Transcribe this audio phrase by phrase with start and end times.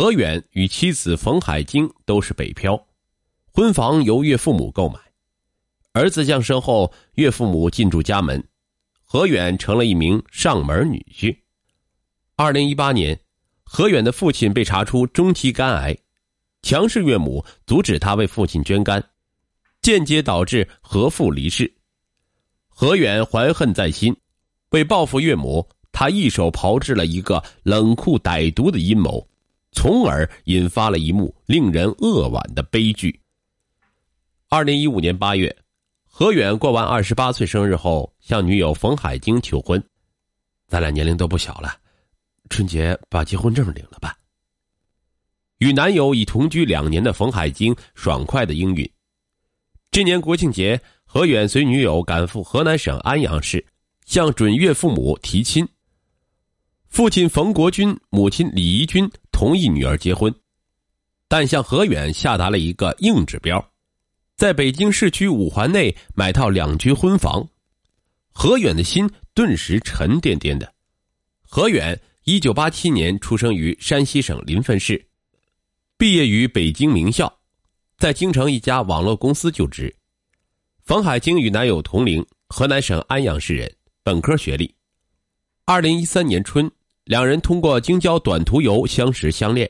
[0.00, 2.86] 何远与妻子冯海晶都是北漂，
[3.52, 4.98] 婚房由岳父母购买。
[5.92, 8.42] 儿子降生后，岳父母进驻家门，
[9.04, 11.36] 何远成了一名上门女婿。
[12.34, 13.20] 二零一八年，
[13.62, 15.94] 何远的父亲被查出中期肝癌，
[16.62, 19.04] 强势岳母阻止他为父亲捐肝，
[19.82, 21.70] 间接导致何父离世。
[22.68, 24.16] 何远怀恨在心，
[24.70, 29.29] 为报复岳母，他一手炮制了一个冷酷歹毒的阴谋。
[29.72, 33.20] 从而引发了一幕令人扼腕的悲剧。
[34.48, 35.56] 二零一五年八月，
[36.04, 39.82] 何远过完二十八岁生日后，向女友冯海晶求婚。
[40.66, 41.76] 咱俩年龄都不小了，
[42.48, 44.16] 春节把结婚证领了吧。
[45.58, 48.90] 与男友已同居两年的冯海晶爽快的应允。
[49.90, 53.64] 这年国庆节，何远随女友赶赴河南省安阳市，
[54.06, 55.68] 向准岳父母提亲。
[56.88, 59.08] 父亲冯国军，母亲李怡君。
[59.40, 60.30] 同意女儿结婚，
[61.26, 63.72] 但向何远下达了一个硬指标，
[64.36, 67.48] 在北京市区五环内买套两居婚房。
[68.34, 70.70] 何远的心顿时沉甸甸的。
[71.40, 75.02] 何远一九八七年出生于山西省临汾市，
[75.96, 77.34] 毕业于北京名校，
[77.96, 79.96] 在京城一家网络公司就职。
[80.84, 84.74] 冯海晶与男友同龄，河南省安阳市人，本科学历。
[85.64, 86.70] 二零一三年春。
[87.10, 89.68] 两人通过京郊短途游相识相恋。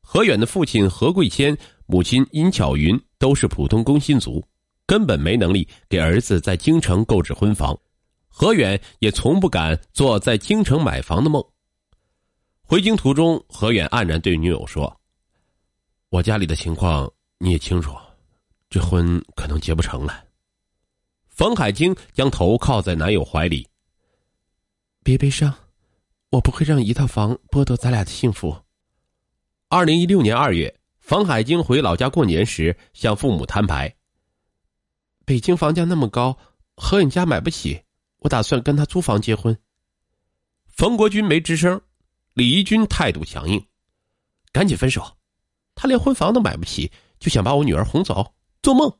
[0.00, 4.40] 何远的父亲何贵谦、母亲殷巧云都是普通工薪族，
[4.86, 7.76] 根本没能力给儿子在京城购置婚房。
[8.28, 11.44] 何远也从不敢做在京城买房的梦。
[12.62, 14.96] 回京途中，何远黯然对女友说
[16.08, 17.96] ：“我家里的情况你也清楚，
[18.68, 20.22] 这婚可能结不成了。”
[21.30, 23.66] 冯海清将头靠在男友怀里，
[25.02, 25.52] 别悲伤。
[26.30, 28.56] 我不会让一套房剥夺咱俩的幸福。
[29.68, 33.96] 二零一六年二月，冯海晶回老家过年时，向父母摊牌
[35.26, 36.38] ：“北京房价那么高，
[36.76, 37.82] 何远家买不起，
[38.18, 39.58] 我打算跟他租房结婚。”
[40.70, 41.80] 冯国军没吱声，
[42.34, 43.66] 李怡君态度强硬
[44.52, 45.16] ：“赶紧分手！
[45.74, 48.92] 他连婚房都买不起，就想把我女儿哄走，做梦！”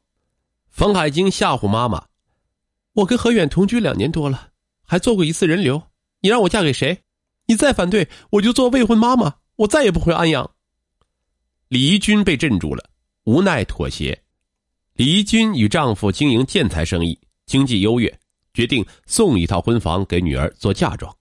[0.68, 2.08] 冯海晶吓唬妈妈
[2.94, 4.50] ：“我跟何远同居两年多了，
[4.82, 5.80] 还做过一次人流，
[6.22, 7.02] 你让我嫁给谁？”
[7.50, 10.48] 你再反对，我就做未婚妈妈，我再也不回安阳。
[11.66, 12.90] 李怡君被镇住了，
[13.24, 14.16] 无奈妥协。
[14.92, 18.20] 李怡君与丈夫经营建材生意，经济优越，
[18.54, 21.12] 决定送一套婚房给女儿做嫁妆。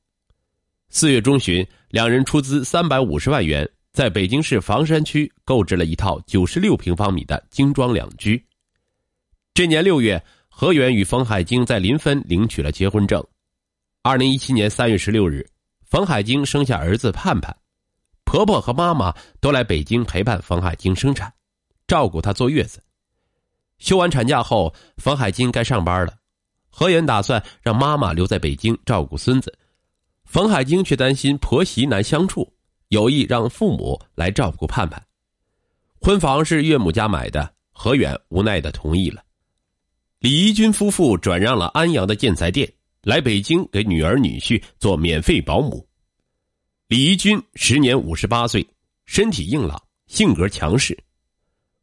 [0.89, 8.39] 四月中旬，两人出资三百五十万元，在北京市房山区购置了一套九十六平方米的精装两居。
[9.56, 13.25] 这年六月，何远与冯海晶在临汾领取了结婚证。
[14.03, 15.44] 二零一七年三月十六日。
[15.89, 17.55] 冯海晶生下儿子盼盼，
[18.23, 19.11] 婆婆和妈妈
[19.41, 21.33] 都来北京陪伴冯海晶生产，
[21.88, 22.79] 照顾她坐月子。
[23.79, 26.13] 休完产假后，冯海晶该上班了，
[26.69, 29.57] 何远打算让妈妈留在北京照顾孙子，
[30.25, 32.53] 冯海晶却担心婆媳难相处，
[32.89, 35.03] 有意让父母来照顾盼盼。
[36.00, 39.23] 婚房是岳母家买的，何远无奈的同意了。
[40.19, 42.71] 李怡君夫妇转让了安阳的建材店。
[43.01, 45.87] 来北京给女儿女婿做免费保姆。
[46.87, 48.67] 李怡君时年五十八岁，
[49.05, 50.97] 身体硬朗，性格强势。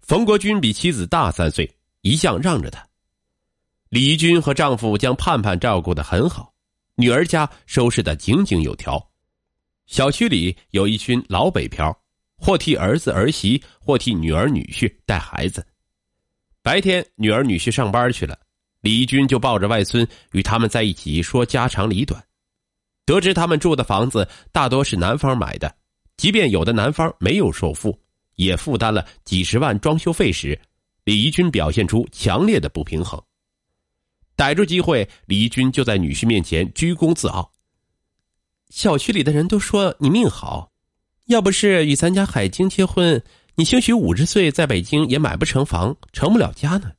[0.00, 1.68] 冯国军比妻子大三岁，
[2.02, 2.86] 一向让着他。
[3.88, 6.52] 李怡君和丈夫将盼盼照顾的很好，
[6.96, 9.00] 女儿家收拾的井井有条。
[9.86, 11.96] 小区里有一群老北漂，
[12.36, 15.66] 或替儿子儿媳，或替女儿女婿带孩子。
[16.62, 18.36] 白天，女儿女婿上班去了。
[18.86, 22.22] 李义军就抱着外孙与他们在一起说家长里短，
[23.04, 25.74] 得知他们住的房子大多是男方买的，
[26.16, 27.98] 即便有的男方没有首付，
[28.36, 30.56] 也负担了几十万装修费时，
[31.02, 33.20] 李义军表现出强烈的不平衡。
[34.36, 37.50] 逮住机会，李义军就在女婿面前居功自傲
[38.70, 40.70] ：“小区里的人都说你命好，
[41.24, 43.20] 要不是与咱家海晶结婚，
[43.56, 46.92] 你兴许五十岁在北京也买不成房，成不了家呢。”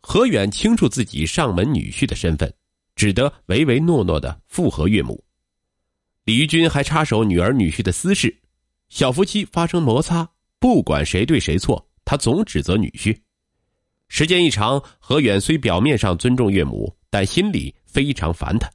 [0.00, 2.52] 何远清楚自己上门女婿的身份，
[2.96, 5.22] 只得唯唯诺诺的附和岳母。
[6.24, 8.34] 李玉军还插手女儿女婿的私事，
[8.88, 13.16] 小夫妻发生摩擦，不管谁对谁错，他总指责女婿。
[14.08, 18.70] 时间一长，何远虽表面上尊重岳母，但心里非常烦他。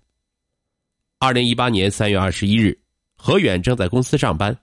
[1.19, 2.77] 二零一八年三月二十一日，
[3.16, 4.57] 何远正在公司上班，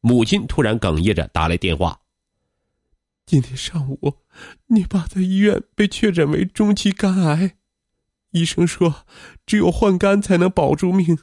[0.00, 1.98] 母亲突然哽咽着打来电话。
[3.26, 4.18] 今天上午，
[4.68, 7.56] 你爸在医院被确诊为中期肝癌，
[8.30, 9.04] 医生说
[9.44, 11.18] 只有换肝才能保住命。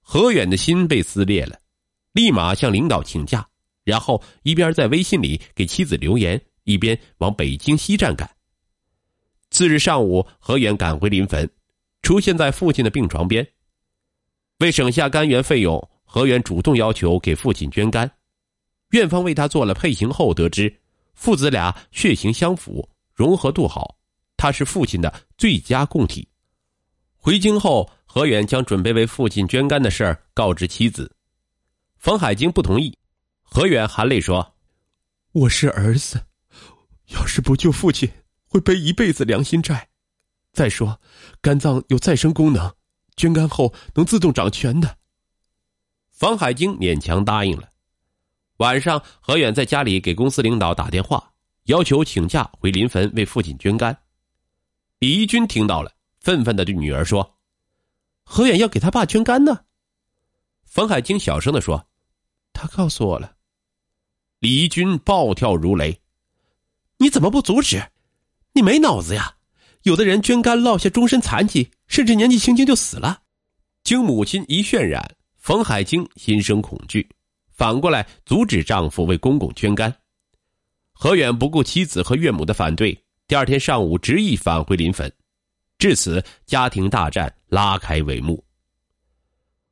[0.00, 1.60] 何远的心被撕裂了，
[2.10, 3.48] 立马向领导请假，
[3.84, 8.28] 然后一边在微信里给妻子留言，一边往北京西站赶。
[9.52, 11.48] 次日上午，何远赶回临汾，
[12.02, 13.46] 出现在父亲的病床边。
[14.58, 18.10] 为省下肝源费用，何远主动要求给父亲捐肝。
[18.90, 20.80] 院方为他做了配型后，得知
[21.14, 23.96] 父子俩血型相符，融合度好，
[24.36, 26.28] 他是父亲的最佳供体。
[27.16, 31.10] 回京后，何远将准备为父亲捐肝的事儿告知妻子，
[31.98, 32.96] 冯海晶不同意。
[33.42, 34.54] 何远含泪说
[35.32, 36.20] ：“我是儿子，
[37.08, 38.08] 要是不救父亲，
[38.46, 39.88] 会背一辈子良心债。
[40.52, 41.00] 再说，
[41.40, 42.72] 肝脏有再生功能，
[43.16, 44.96] 捐肝后能自动长全的。”
[46.12, 47.68] 房海晶勉强答应了。
[48.58, 51.32] 晚上，何远在家里给公司领导打电话，
[51.64, 53.96] 要求请假回临汾为父亲捐肝。
[54.98, 57.36] 李一军听到了，愤愤的对女儿说
[58.24, 59.60] ：“何远要给他爸捐肝呢。”
[60.64, 61.86] 冯海清小声的说
[62.54, 63.34] ：“他告诉我了。”
[64.40, 66.00] 李一军暴跳如雷
[66.96, 67.90] ：“你怎么不阻止？
[68.52, 69.36] 你没脑子呀！
[69.82, 73.20] 有的人捐肝落下终身残疾，甚至年纪轻轻就死了。”
[73.84, 77.06] 经母亲一渲染，冯海清心生恐惧。
[77.56, 79.92] 反过来阻止丈夫为公公捐肝，
[80.92, 85.10] 何远不顾妻子和岳母的反对，第二天上午执意返回临汾，
[85.78, 88.44] 至此家庭大战拉开帷幕。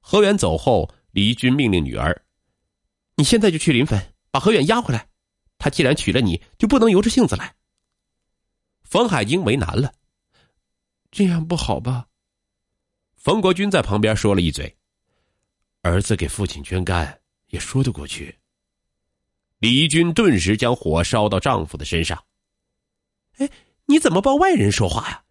[0.01, 2.25] 何远走后，李军命令女儿
[3.17, 5.07] ：“你现在就去临汾，把何远押回来。
[5.59, 7.55] 他既然娶了你，就不能由着性子来。”
[8.83, 9.93] 冯海英为难了
[11.13, 12.07] ：“这样不好吧？”
[13.17, 14.75] 冯国军在旁边说了一嘴
[15.83, 17.21] ：“儿子给父亲捐肝。”
[17.55, 18.37] 也说得过去。
[19.61, 22.21] 李义军顿时将火烧到丈夫的身上。
[23.39, 23.49] 哎，
[23.87, 25.23] 你怎么帮外人说话呀？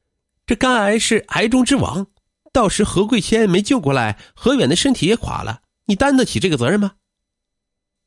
[0.46, 2.08] 这肝癌是癌中之王，
[2.54, 6.94] 到时何桂谦没救过来，何远的身体也垮了，你担得起这个责任吗？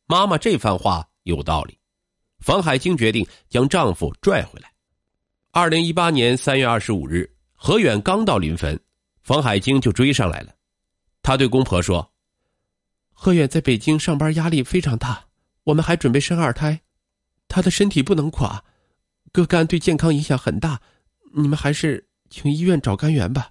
[0.07, 1.79] 妈妈这番话有道理。
[2.41, 4.73] 房海清决定将丈夫拽回来。
[5.53, 8.79] 二零一八年三月二十五日，何远刚到临汾，
[9.23, 10.55] 房海清就追上来了。
[11.21, 12.11] 他对公婆说。
[13.19, 15.25] 何远在北京上班压力非常大，
[15.65, 16.83] 我们还准备生二胎，
[17.49, 18.63] 他的身体不能垮，
[19.33, 20.81] 割肝对健康影响很大，
[21.35, 23.51] 你们还是请医院找肝源吧。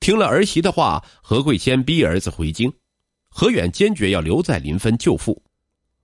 [0.00, 2.72] 听了儿媳的话，何桂仙逼儿子回京，
[3.28, 5.44] 何远坚决要留在临汾救父。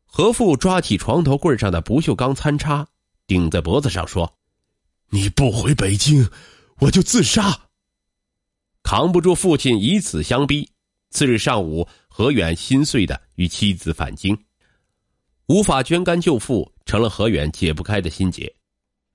[0.05, 2.87] 何父抓起床头柜上的不锈钢餐叉，
[3.27, 4.39] 顶在脖子上说
[5.11, 6.31] ：“你不回北京，
[6.79, 7.69] 我就自杀。”
[8.85, 10.71] 扛不住父亲以此相逼，
[11.11, 11.89] 次日上午。
[12.17, 14.39] 何远心碎的与妻子返京，
[15.47, 18.55] 无法捐肝救父，成了何远解不开的心结。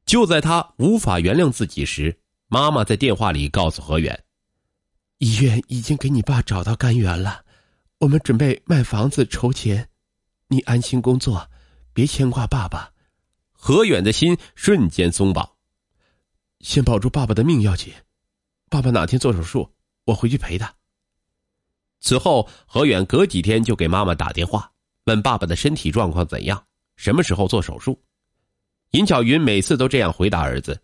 [0.05, 2.19] 就在他无法原谅自己时，
[2.49, 4.25] 妈妈在电话里告诉何远
[5.19, 7.45] ：“医院已经给你爸找到肝源了，
[7.99, 9.87] 我们准备卖房子筹钱，
[10.49, 11.49] 你安心工作，
[11.93, 12.91] 别牵挂爸爸。”
[13.55, 15.49] 何远的心瞬间松绑，
[16.59, 17.93] 先保住爸爸的命要紧。
[18.69, 19.71] 爸爸哪天做手术，
[20.03, 20.75] 我回去陪他。
[21.99, 24.71] 此后，何远隔几天就给妈妈打电话，
[25.05, 26.65] 问爸爸的身体状况怎样，
[26.95, 28.01] 什么时候做手术。
[28.91, 30.81] 尹巧云每次都这样回答儿子：“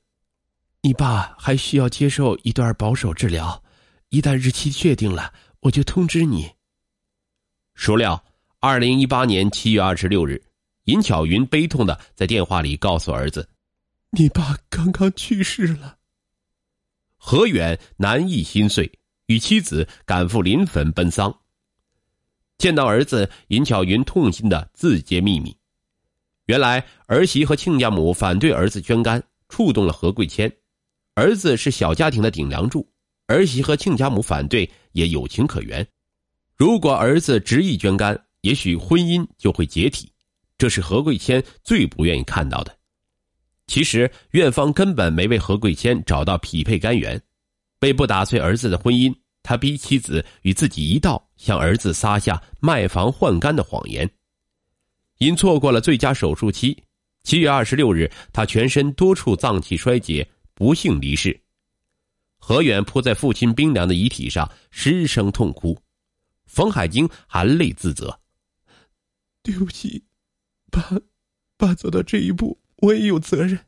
[0.83, 3.63] 你爸还需要接受一段保守治疗，
[4.09, 6.51] 一旦日期确定了，我就通知你。”
[7.73, 8.23] 孰料，
[8.59, 10.43] 二零一八年七月二十六日，
[10.83, 13.49] 尹巧云悲痛的在电话里告诉儿子
[14.11, 15.97] ：“你爸刚刚去世了。”
[17.17, 18.99] 何远难抑心碎。
[19.27, 21.35] 与妻子赶赴临汾奔丧，
[22.57, 25.55] 见到儿子，尹巧云痛心的自揭秘密。
[26.45, 30.51] 原来儿媳和亲家母反对儿子捐肝，触动了何桂谦。
[31.15, 32.87] 儿子是小家庭的顶梁柱，
[33.27, 35.85] 儿媳和亲家母反对也有情可原。
[36.55, 40.11] 如果儿子执意捐肝，也许婚姻就会解体，
[40.57, 42.77] 这是何桂谦最不愿意看到的。
[43.65, 47.19] 其实院方根本没为何桂谦找到匹配肝源。
[47.81, 54.09] 为不打碎儿子的婚姻，他逼妻子与自己一道向儿子撒下卖房换肝的谎言。
[55.19, 56.83] 因错过了最佳手术期，
[57.23, 61.39] 七月二十六日，他全身多处脏器衰竭，不幸离世。
[62.37, 65.77] 何远扑在父亲冰凉的遗体上，失声痛哭。
[66.45, 68.19] 冯海晶含泪自责
[69.41, 70.03] ：“对不起，
[70.71, 70.89] 爸，
[71.57, 73.59] 爸走到这一步，我也有责任。”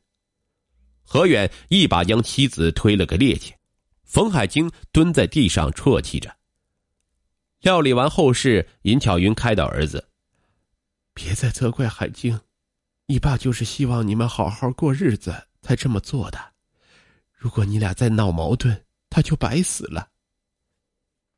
[1.02, 3.52] 何远一把将妻子推了个趔趄。
[4.08, 6.36] 冯海清蹲在地上啜泣着。
[7.60, 10.10] 料理完后事，尹巧云开导儿子
[11.14, 12.40] ：“别再责怪海清，
[13.08, 16.54] 你爸就是希望你们好好过日子才这么做的。
[17.34, 20.10] 如果你俩再闹矛盾，他就白死了。”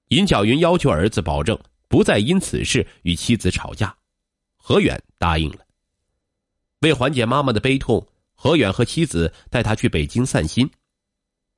[0.10, 3.96] 尹巧云要求儿子保证不再因此事与妻子吵架。
[4.58, 5.66] 何远答应了。
[6.82, 10.70] 为缓解妈妈的悲痛，何远和妻子带他去北京散心。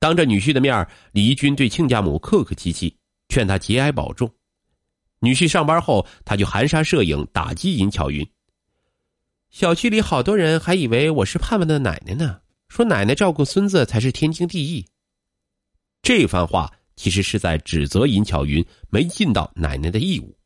[0.02, 2.96] 当着女婿的面，李义军对亲家母客客气气，
[3.28, 4.28] 劝他节哀保重。
[5.20, 8.28] 女婿上班后，他就含沙射影打击尹巧云。
[9.50, 14.84] 小区里好多人还以为我是盼盼的奶奶呢，说奶奶照顾孙子才是天经地义。
[16.02, 20.36] 这番话其实是在指责尹巧云没尽到奶奶的义务。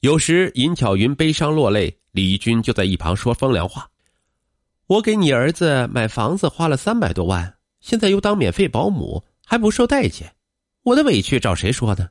[0.00, 3.88] 有时尹巧云悲伤落泪，李义军就在一旁说风凉话
[4.86, 7.55] ：“我给你儿子买房子花了三百多万，
[7.86, 10.34] 现在又当免费保姆，还不受待见，
[10.82, 12.08] 我的委屈找谁说呢？”